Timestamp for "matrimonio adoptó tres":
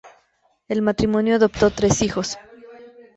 0.81-2.01